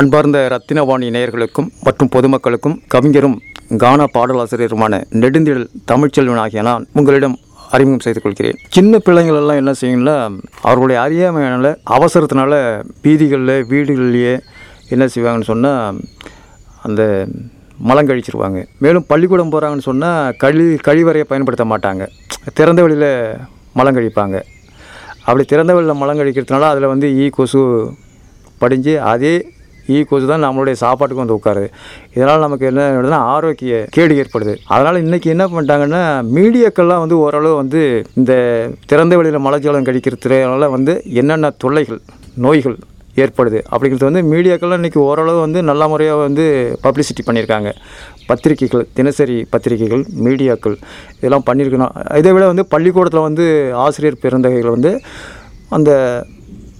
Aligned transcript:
அன்பார்ந்த 0.00 0.38
ரத்தினவாணி 0.52 1.06
நேயர்களுக்கும் 1.14 1.66
மற்றும் 1.86 2.10
பொதுமக்களுக்கும் 2.12 2.76
கவிஞரும் 2.92 3.34
கானா 3.82 4.04
பாடலாசிரியருமான 4.14 5.00
நெடுந்திடல் 5.22 5.66
தமிழ்ச்செல்வன் 5.90 6.40
ஆகிய 6.42 6.62
நான் 6.68 6.86
உங்களிடம் 6.98 7.34
அறிமுகம் 7.74 8.04
செய்து 8.06 8.20
கொள்கிறேன். 8.20 8.58
சின்ன 8.76 8.98
பிள்ளைங்கள் 9.06 9.38
எல்லாம் 9.40 9.60
என்ன 9.60 9.72
செய்யுங்களா 9.80 10.16
அவர்களுடைய 10.62 10.98
அறியாமையினால 11.04 11.74
அவசரத்தினால 11.96 12.62
வீதிகளில் 13.04 13.54
வீடுகள்லேயே 13.72 14.34
என்ன 14.94 15.06
செய்வாங்கன்னு 15.14 15.50
சொன்னால் 15.52 16.00
அந்த 16.88 17.02
மலம் 17.90 18.08
கழிச்சிருவாங்க. 18.08 18.60
மேலும் 18.84 19.08
பள்ளிக்கூடம் 19.12 19.54
போகிறாங்கன்னு 19.54 19.88
சொன்னால் 19.90 20.36
கழி 20.44 20.66
கழிவறையை 20.88 21.28
பயன்படுத்த 21.32 21.66
மாட்டாங்க. 21.72 22.06
திறந்த 22.58 22.82
வெளியில் 22.82 23.10
மலம் 23.80 23.96
கழிப்பாங்க. 23.96 24.38
அப்படி 25.24 25.44
திறந்த 25.54 25.74
வெளியில் 25.74 26.00
மலம் 26.02 26.20
கழிக்கிறதுனால 26.20 26.70
அதில் 26.74 26.92
வந்து 26.94 27.08
ஈ 27.24 27.26
கொசு 27.38 27.62
படிஞ்சு 28.62 28.94
அதே 29.14 29.34
ஈ 29.96 29.98
கொசு 30.10 30.26
தான் 30.32 30.44
நம்மளுடைய 30.46 30.76
சாப்பாட்டுக்கு 30.84 31.24
வந்து 31.24 31.38
உட்காருது. 31.38 31.68
இதனால் 32.16 32.44
நமக்கு 32.46 32.68
என்ன 32.70 32.86
ஆகுதுன்னா 32.90 33.20
ஆரோக்கிய 33.34 33.82
கேடு 33.96 34.20
ஏற்படுது. 34.22 34.54
அதனால் 34.74 35.02
இன்றைக்கி 35.06 35.30
என்ன 35.34 35.46
பண்ணிட்டாங்கன்னா 35.52 36.02
மீடியாக்கள்லாம் 36.36 37.04
வந்து 37.04 37.18
ஓரளவு 37.24 37.56
வந்து 37.62 37.82
இந்த 38.20 38.32
திறந்த 38.92 39.16
வெளியில் 39.20 39.44
மலஜலம் 39.48 39.88
கழிக்கிறதுனால 39.90 40.70
வந்து 40.76 40.94
என்னென்ன 41.22 41.52
தொல்லைகள் 41.64 42.00
நோய்கள் 42.46 42.78
ஏற்படுது 43.22 43.58
அப்படிங்கிறது 43.72 44.06
வந்து 44.08 44.20
மீடியாக்கள்லாம் 44.32 44.80
இன்றைக்கி 44.80 45.00
ஓரளவு 45.08 45.38
வந்து 45.44 45.60
நல்ல 45.70 45.88
முறையாக 45.92 46.20
வந்து 46.26 46.44
பப்ளிசிட்டி 46.84 47.22
பண்ணியிருக்காங்க. 47.26 47.70
பத்திரிகைகள் 48.28 48.84
தினசரி 48.98 49.36
பத்திரிகைகள் 49.52 50.02
மீடியாக்கள் 50.26 50.76
இதெல்லாம் 51.18 51.44
பண்ணியிருக்கணும். 51.48 51.92
இதை 52.20 52.32
விட 52.34 52.44
வந்து 52.52 52.64
பள்ளிக்கூடத்தில் 52.74 53.26
வந்து 53.28 53.46
ஆசிரியர் 53.84 54.22
பிறந்தகைகள் 54.24 54.74
வந்து 54.76 54.92
அந்த 55.78 55.90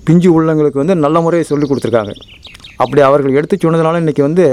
பிஞ்சு 0.06 0.28
உள்ளங்களுக்கு 0.36 0.82
வந்து 0.82 0.96
நல்ல 1.04 1.20
முறையை 1.26 1.46
சொல்லி 1.50 1.66
கொடுத்துருக்காங்க. 1.68 2.14
அப்படி 2.80 3.00
அவர்கள் 3.08 3.36
எடுத்து 3.38 3.56
சொன்னதுனால 3.64 4.00
இன்றைக்கி 4.02 4.22
வந்து 4.28 4.46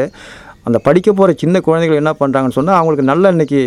அந்த 0.68 0.78
படிக்க 0.88 1.09
போகிற 1.12 1.34
சின்ன 1.41 1.59
குழந்தைகள் 1.68 2.02
என்ன 2.02 2.12
பண்ணுறாங்கன்னு 2.22 2.58
சொன்னால் 2.58 2.80
அவங்களுக்கு 2.80 3.12
நல்ல 3.12 3.31
இன்றைக்கி 3.36 3.59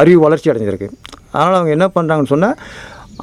அறிவு 0.00 0.20
வளர்ச்சி 0.26 0.50
அடைஞ்சிருக்கு. 0.52 0.88
அதனால் 1.32 1.58
அவங்க 1.58 1.72
என்ன 1.76 1.86
பண்ணுறாங்கன்னு 1.96 2.32
சொன்னால் 2.34 2.56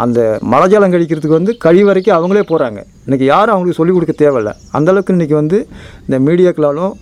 அந்த 0.03 0.19
மலஜலம் 0.53 0.93
கழிக்கிறதுக்கு 0.93 1.39
வந்து 1.39 1.53
கழிவறைக்கு 1.65 2.11
அவங்களே 2.17 2.43
போகிறாங்க 2.51 2.79
இன்றைக்கி 3.05 3.25
யாரும் 3.33 3.53
அவங்களுக்கு 3.53 3.79
சொல்லிக் 3.79 3.97
கொடுக்க 3.97 4.15
தேவையில்ல. 4.23 4.51
அந்தளவுக்கு 4.77 5.15
இன்றைக்கி 5.15 5.35
வந்து 5.41 5.59
இந்த 6.07 6.17
மீடியாக்களாலும் 6.27 6.93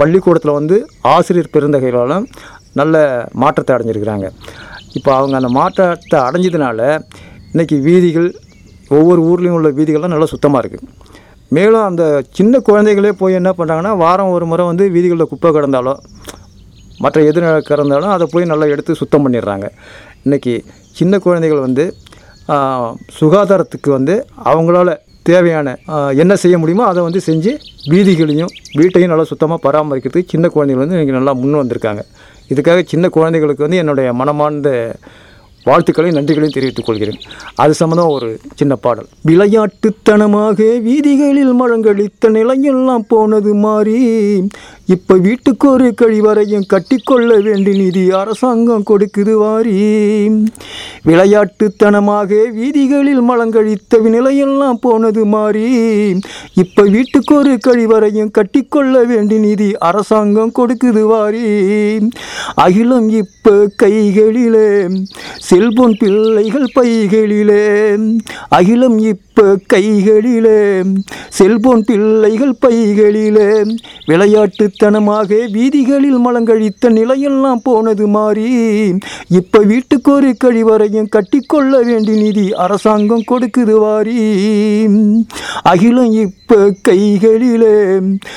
பள்ளிக்கூடத்தில் 0.00 0.58
வந்து 0.58 0.76
ஆசிரியர் 1.14 1.52
பெருந்தகைகளாலும் 1.56 2.26
நல்ல 2.80 2.94
மாற்றத்தை 3.42 3.72
அடைஞ்சிருக்கிறாங்க. 3.76 4.28
இப்போ 4.98 5.10
அவங்க 5.18 5.34
அந்த 5.40 5.50
மாற்றத்தை 5.58 6.18
அடைஞ்சதுனால 6.28 6.80
இன்றைக்கி 7.52 7.76
வீதிகள் 7.86 8.28
ஒவ்வொரு 8.96 9.20
ஊர்லேயும் 9.30 9.56
உள்ள 9.58 9.68
வீதிகள்லாம் 9.78 10.14
நல்லா 10.14 10.28
சுத்தமாக 10.32 10.62
இருக்குது 10.62 11.03
மேலும் 11.56 11.84
அந்த 11.88 12.04
சின்ன 12.36 12.60
குழந்தைகளே 12.68 13.12
போய் 13.20 13.38
என்ன 13.40 13.50
பண்ணுறாங்கன்னா 13.58 13.92
வாரம் 14.04 14.32
ஒரு 14.36 14.46
முறை 14.50 14.64
வந்து 14.70 14.84
வீதிகளில் 14.94 15.30
குப்பை 15.32 15.50
கிடந்தாலோ 15.56 15.94
மற்ற 17.04 17.20
எது 17.30 17.40
கிடந்தாலும் 17.70 18.12
அதை 18.16 18.26
போய் 18.32 18.50
நல்லா 18.52 18.66
எடுத்து 18.74 19.00
சுத்தம் 19.00 19.24
பண்ணிடுறாங்க. 19.24 19.66
இன்றைக்கி 20.26 20.54
சின்ன 20.98 21.18
குழந்தைகள் 21.26 21.64
வந்து 21.66 21.84
சுகாதாரத்துக்கு 23.18 23.90
வந்து 23.98 24.14
அவங்களால 24.50 24.90
தேவையான 25.28 25.68
என்ன 26.22 26.32
செய்ய 26.42 26.56
முடியுமோ 26.62 26.84
அதை 26.90 27.02
வந்து 27.02 27.20
செஞ்சு 27.26 27.52
வீதிகளையும் 27.92 28.52
வீட்டையும் 28.78 29.12
நல்லா 29.12 29.26
சுத்தமாக 29.30 29.58
பராமரிக்கிறதுக்கு 29.66 30.32
சின்ன 30.34 30.48
குழந்தைகள் 30.54 30.84
வந்து 30.84 30.96
இன்றைக்கி 30.96 31.14
நல்லா 31.18 31.32
முன் 31.42 31.60
வந்திருக்காங்க. 31.60 32.02
இதுக்காக 32.52 32.82
சின்ன 32.92 33.08
குழந்தைகளுக்கு 33.16 33.66
வந்து 33.66 33.80
என்னுடைய 33.82 34.08
மனமார்ந்த 34.20 34.70
வாழ்த்துக்களையும் 35.68 36.16
நன்றிகளையும் 36.18 36.56
தெரிவித்துக் 36.56 36.86
கொள்கிறேன். 36.86 37.18
அது 37.62 37.72
சம்மந்தம் 37.80 38.12
ஒரு 38.16 38.28
சின்ன 38.60 38.74
பாடல். 38.84 39.08
விளையாட்டுத்தனமாக 39.28 40.58
வீதிகளில் 40.88 41.54
மழங்கழித்த 41.60 42.30
நிலையெல்லாம் 42.36 43.04
போனது 43.12 43.52
மாறி 43.64 44.00
இப்போ 44.94 45.14
வீட்டுக்கு 45.26 45.66
ஒரு 45.70 45.88
கழிவறையும் 46.00 46.66
கட்டிக்கொள்ள 46.72 47.30
வேண்டி 47.46 47.72
நிதி 47.80 48.04
அரசாங்கம் 48.20 48.84
கொடுக்குது 48.90 49.34
வாரி. 49.42 49.76
விளையாட்டுத்தனமாக 51.08 52.40
வீதிகளில் 52.58 53.22
மலங்கழித்த 53.30 54.00
நிலையெல்லாம் 54.16 54.78
போனது 54.86 55.24
மாறி 55.34 55.66
இப்போ 56.64 56.82
வீட்டுக்கு 56.96 57.34
ஒரு 57.38 57.54
கழிவறையும் 57.68 58.30
கட்டிக்கொள்ள 58.38 59.04
வேண்டி 59.12 59.38
நிதி 59.46 59.70
அரசாங்கம் 59.88 60.54
கொடுக்குது 60.58 61.04
வாரி. 61.12 61.46
அகிலம் 62.66 63.08
இப்போ 63.22 63.54
கைகளிலே 63.82 64.68
செல்வம் 65.54 65.96
பிள்ளைகள் 65.98 66.72
பைகளிலே 66.74 67.64
அகிலம் 68.48 68.96
இப்ப 69.36 69.56
கைகளிலே 69.66 70.58
செல்போன் 71.28 71.84
பிள்ளைகள் 71.84 72.52
பைகளிலே 72.66 73.46
விளையாட்டுத்தனமாக 74.06 75.50
வீதிகளில் 75.52 76.18
மலங்கழித்த 76.18 76.90
நிலையெல்லாம் 76.90 77.62
போனது 77.62 78.06
மாறி 78.06 78.46
இப்ப 79.28 79.58
வீட்டுக்கு 79.62 80.12
ஒரு 80.12 80.36
கழிவறையும் 80.44 81.08
கட்டிக்கொள்ள 81.08 81.82
வேண்டிய 81.82 82.22
நிதி 82.22 82.52
அரசாங்கம் 82.56 83.24
கொடுக்குது 83.30 83.76
வாரி. 83.78 84.16
அகிலம் 85.62 86.12
இப்ப 86.20 86.72
கைகளிலே 86.82 87.74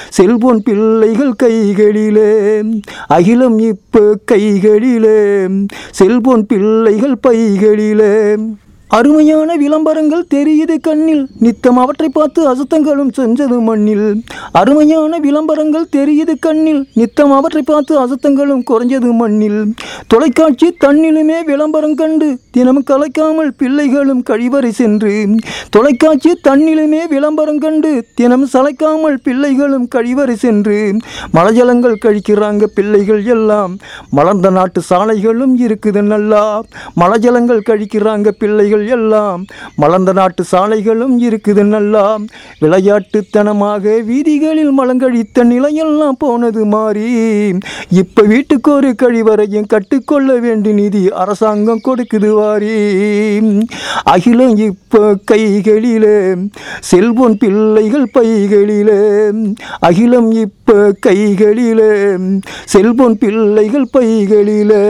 செல்போன் 0.09 0.63
பிள்ளைகள் 0.63 1.33
கைகளிலே 1.43 2.29
அகிலம் 3.07 3.59
இப்ப 3.59 4.17
கைகளிலே 4.25 5.17
செல்போன் 5.91 6.45
பிள்ளைகள் 6.45 7.17
பைகளிலே 7.27 8.13
அருமையான 8.87 9.55
விளம்பரங்கள் 9.55 10.25
தெரியுது 10.35 10.75
கண்ணில். 10.81 11.27
நித்தம் 11.39 11.77
அவற்றை 11.77 12.09
பார்த்து 12.09 12.41
அசுத்தங்களும் 12.51 13.09
செஞ்சது 13.17 13.57
மண்ணில். 13.59 14.21
அருமையான 14.51 15.17
விளம்பரங்கள் 15.17 15.87
தெரியுது 15.95 16.33
கண்ணில். 16.39 16.87
நித்தம் 16.93 17.31
அவற்றை 17.31 17.61
பார்த்து 17.61 17.93
அசுத்தங்களும் 18.03 18.63
குறைஞ்சது 18.69 19.11
மண்ணில். 19.13 19.73
தொலைக்காட்சி 20.07 20.69
தன்னிலுமே 20.85 21.37
விளம்பரம் 21.45 21.95
கண்டு 21.95 22.39
தினமும் 22.51 22.87
கலைக்காமல் 22.91 23.51
பிள்ளைகளும் 23.57 24.23
கழிவறை 24.29 24.69
சென்று. 24.69 25.25
தொலைக்காட்சி 25.69 26.39
தன்னிலுமே 26.47 27.01
விளம்பரம் 27.09 27.57
கண்டு 27.57 27.91
தினம் 28.15 28.47
சளைக்காமல் 28.53 29.17
பிள்ளைகளும் 29.23 29.87
கழிவறை 29.95 30.33
சென்று. 30.33 30.95
மலஜலங்கள் 31.33 32.01
கழிக்கிறாங்க 32.05 32.63
பிள்ளைகள் 32.63 33.25
எல்லாம். 33.25 33.77
மலர்ந்த 34.09 34.49
நாட்டு 34.49 34.81
சாலைகளும் 34.89 35.55
இருக்குது 35.67 36.01
நல்லா. 36.01 36.61
மலஜலங்கள் 36.95 37.67
கழிக்கிறாங்க 37.69 38.27
பிள்ளைகள் 38.39 38.75
எல்லாம் 38.85 39.45
மலர்ந்த 39.75 40.13
நாட்டு 40.13 40.43
சாலைகளும் 40.51 41.17
இருக்குது 41.19 41.63
நல்லா. 41.63 42.17
விளையாட்டுத்தனமாக 42.61 44.03
வீதிகளில் 44.05 44.71
மலங்கழித்த 44.71 45.43
நிலையெல்லாம் 45.43 46.17
போனது 46.17 46.65
மாறி. 46.65 47.11
இப்ப 47.89 48.21
வீட்டுக்கு 48.21 48.71
ஒரு 48.71 48.95
கழிவறையும் 49.03 49.67
கட்டுக்கொள்ள 49.67 50.35
வேண்டிய 50.35 50.73
நிதி 50.73 51.09
அரசாங்கம் 51.09 51.81
கொடுக்குது 51.87 52.29
வாரி. 52.29 52.75
அகிலம் 54.03 54.57
இப்ப 54.57 55.15
கைகளிலே 55.25 56.35
செல்போன் 56.79 57.37
பிள்ளைகள் 57.37 58.09
பைகளிலே. 58.13 59.31
அகிலம் 59.79 60.31
இப்ப 60.31 60.95
கைகளிலே 60.99 62.15
செல்போன் 62.65 63.17
பிள்ளைகள் 63.17 63.89
பைகளிலே. 63.93 64.83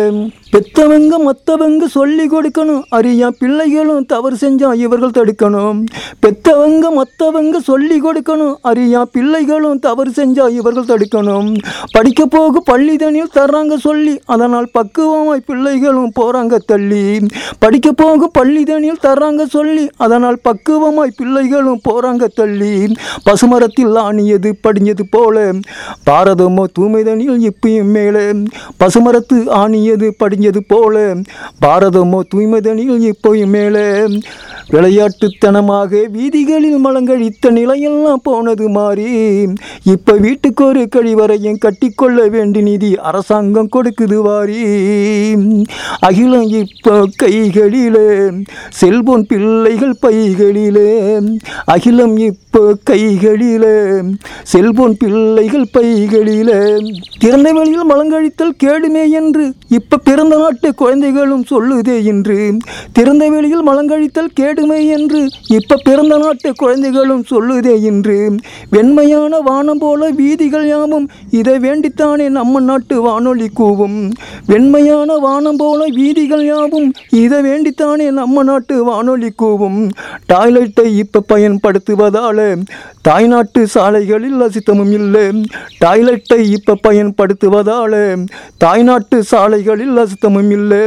பெத்தவங்க 0.52 1.16
மற்றவங்க 1.28 1.86
சொல்லி 1.86 2.26
கொடுக்கணும். 2.28 2.84
அறியா 2.90 3.32
பிள்ளைகளும் 3.40 4.06
தவறு 4.06 4.36
செஞ்சா 4.42 4.74
இவர்கள் 4.74 5.16
தடுக்கணும். 5.18 5.80
பெத்தவங்க 6.22 6.86
மற்றவங்க 7.00 7.58
சொல்லி 7.58 8.02
கொடுக்கணும். 8.02 8.56
அறியா 8.62 9.06
பிள்ளைகளும் 9.06 9.80
தவறு 9.80 10.12
செஞ்சா 10.16 10.50
இவர்கள் 10.50 10.90
தடுக்கணும். 10.92 11.58
படிக்க 11.92 12.26
போக 12.26 12.60
பள்ளி 12.60 12.96
தனியில் 12.96 13.34
தர்றாங்க 13.34 13.78
சொல்லி 13.78 14.20
அதனால் 14.26 14.70
பக்குவமாய் 14.74 15.44
பிள்ளைகளும் 15.46 16.12
போகிறாங்க 16.20 16.58
தள்ளி. 16.66 17.20
படிக்க 17.60 17.92
போக 17.92 18.30
பள்ளிதனில் 18.40 19.04
தர்றாங்க 19.04 19.46
சொல்லி 19.46 19.90
அதனால் 19.98 20.40
பக்குவமாய் 20.44 21.16
பிள்ளைகளும் 21.18 21.82
போகிறாங்க 21.90 22.26
தள்ளி. 22.26 22.96
பசுமரத்தில் 23.26 23.96
ஆணியது 24.08 24.52
படிஞ்சது 24.64 25.06
போல 25.12 25.52
பாரதமோ 26.06 26.66
தூய்மைதனில் 26.80 27.52
இப்பயும் 27.52 27.92
மேலே. 27.98 28.26
பசுமரத்து 28.80 29.50
ஆணியது 29.62 30.10
படி 30.18 30.36
முடிஞ்சது 30.38 30.62
போல 30.68 30.96
பாரதமோ 31.66 32.20
தூய்மைதனில் 32.34 33.06
இப்போயும் 33.12 33.54
மேலே. 33.56 33.86
விளையாட்டுத்தனமாக 34.72 36.00
வீதிகளில் 36.12 36.80
மலங்கழித்த 36.86 37.52
நிலையெல்லாம் 37.58 38.24
போனது 38.24 38.66
மாறி. 38.70 39.12
இப்போ 39.94 40.14
வீட்டுக்கு 40.26 40.64
ஒரு 40.66 40.82
கழிவறையும் 40.96 41.62
கட்டிக்கொள்ள 41.66 42.26
வேண்டி 42.30 42.62
நிதி 42.62 42.90
அரசாங்கம் 43.10 43.70
கொடுக்குது 43.76 44.18
வாரி. 44.28 44.64
அகிலம் 46.00 46.50
இப்போ 46.64 46.96
கைகளிலே 47.16 48.08
செல்போன் 48.80 49.26
பிள்ளைகள் 49.26 49.96
பைகளிலே. 50.02 50.90
அகிலம் 51.66 52.18
இப்போ 52.30 52.64
கைகளிலே 52.84 53.76
செல்போன் 54.44 54.98
பிள்ளைகள் 54.98 55.68
பைகளிலே. 55.78 56.60
திறந்த 57.20 57.52
வெளியில் 57.52 57.90
மலங்கழித்தல் 57.94 58.58
கேடுமே 58.64 59.06
என்று 59.20 59.46
இப்ப 59.70 59.98
பிறந்த 59.98 60.27
பிறந்த 60.28 60.46
நாட்டு 60.46 60.76
குழந்தைகளும் 60.76 61.44
சொல்லுதே 61.50 62.04
என்று 62.04 62.38
திறந்த 62.94 63.30
வெளியில் 63.30 63.68
மலங்கழித்தல் 63.68 64.34
கேடுமை 64.40 64.80
என்று 64.88 65.20
இப்ப 65.50 65.78
பிறந்த 65.84 66.18
நாட்டு 66.18 66.50
குழந்தைகளும் 66.54 67.24
சொல்லுதே 67.30 67.76
என்று 67.82 68.18
வெண்மையான 68.70 69.40
வானம் 69.40 69.78
போல 69.78 70.10
வீதிகள் 70.10 70.68
யாவும் 70.68 71.08
இதை 71.32 71.54
வேண்டித்தானே 71.56 72.30
நம்ம 72.30 72.60
நாட்டு 72.60 73.02
வானொலி 73.02 73.48
கூவும். 73.60 74.12
வெண்மையான 74.48 75.18
வானம் 75.18 75.56
போல 75.56 75.86
வீதிகள் 75.96 76.44
யாவும் 76.46 76.90
இதை 77.10 77.40
வேண்டித்தானே 77.40 78.10
நம்ம 78.12 78.44
நாட்டு 78.44 78.84
வானொலி 78.84 79.32
கூவும். 79.40 79.80
டாய்லெட்டை 80.34 80.86
இப்ப 80.98 81.24
பயன்படுத்துவதால 81.30 82.62
தாய்நாட்டு 83.02 83.68
சாலைகளில் 83.68 84.42
அசித்தமும் 84.42 84.92
இல்லை. 84.92 85.26
டாய்லெட்டை 85.86 86.40
இப்ப 86.52 86.78
பயன்படுத்துவதால 86.88 87.96
தாய்நாட்டு 88.58 89.24
சாலைகளில் 89.24 89.96
லசி 89.98 90.16
இல்லை. 90.26 90.82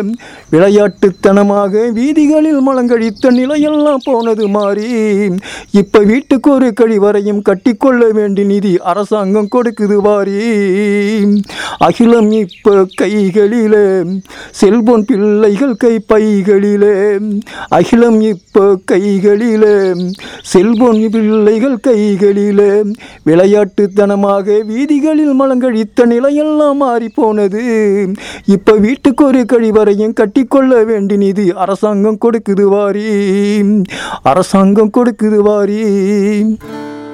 விளையாட்டுத்தனமாக 0.52 1.82
வீதிகளில் 1.98 2.60
மலங்கழித்த 2.60 3.30
நிலையெல்லாம் 3.30 4.04
போனது 4.04 4.48
மாறி 4.48 4.88
இப்போ 5.80 5.98
வீட்டுக்கு 6.10 6.48
ஒரு 6.50 6.68
கழிவறையும் 6.80 7.42
கட்டிக்கொள்ள 7.48 8.08
வேண்டிய 8.18 8.46
நிதி 8.46 8.72
அரசாங்கம் 8.92 9.48
கொடுக்குது 9.56 9.96
வாரி. 10.06 10.38
அகிலம் 11.86 12.30
இப்போ 12.32 12.74
கைகளிலே 13.00 13.84
செல்போன் 14.60 15.04
பிள்ளைகள் 15.04 15.74
கை 15.76 15.94
பைகளிலே 16.12 16.94
அகிலம் 17.78 18.20
இப்போ 18.20 18.64
கைகளிலே 18.92 19.74
செல்போன் 20.52 21.00
பிள்ளைகள் 21.14 21.78
கைகளிலே. 21.88 22.70
விளையாட்டுத்தனமாக 23.28 24.46
வீதிகளில் 24.72 25.34
மலங்கழித்த 25.40 26.06
நிலையெல்லாம் 26.06 26.78
மாறி 26.82 27.08
போனது. 27.08 27.62
இப்போ 28.46 28.72
வீட்டுக்கு 28.86 29.19
ஒரு 29.22 29.44
கழிவறையும் 29.52 30.12
கட்டிக்கொள்ள 30.12 30.84
வேண்டி 30.84 31.16
நிதி 31.16 31.52
அரசாங்கம் 31.54 32.18
கொடுக்குது 32.24 32.62
வாரி. 32.62 33.08
அரசாங்கம் 34.22 34.90
கொடுக்குது 34.96 35.36
வாரி. 35.36 35.82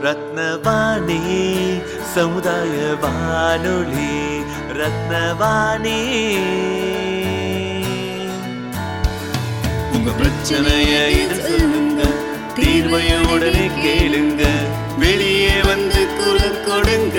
ரத்னவாணி 0.03 1.21
சமுதாய 2.15 2.95
வானொலி 3.01 4.15
ரத்னவாணி. 4.79 5.99
உங்க 9.93 10.11
பிரச்சனைய 10.21 10.95
இது 11.09 11.35
சொல்லுங்க 11.35 12.03
தீர்வைய 12.57 13.33
உடனே 13.33 13.67
கேளுங்க 13.83 14.45
வெளியே 14.99 15.61
வந்து 15.65 16.07
குரல் 16.19 16.65
கொடுங்க. 16.67 17.19